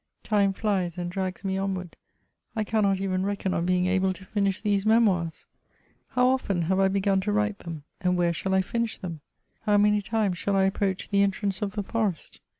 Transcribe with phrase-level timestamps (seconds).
[0.23, 1.95] Time flies and drags me onward;
[2.55, 5.45] I cannot even reckon on being able to finish these Memoirs.
[6.07, 9.21] How often have I begun to write them, and where shall I finish them?
[9.61, 12.41] How many times shall I approach the entrance of the forest